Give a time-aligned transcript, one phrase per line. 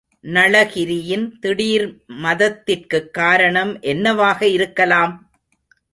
[0.23, 1.85] நளகிரியின் திடீர்
[2.23, 5.13] மதத்திற்குக் காரணம் என்னவாக இருக்கலாம்?